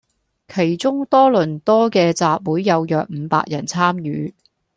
[0.47, 4.33] 其中多倫多既集會有約伍百人參與